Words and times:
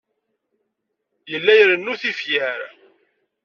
Yella 1.31 1.53
irennu 1.61 1.93
tifyar. 2.01 2.59